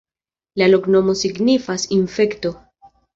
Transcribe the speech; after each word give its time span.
La 0.61 0.69
loknomo 0.73 1.13
signifas: 1.23 1.83
infekto. 1.99 2.53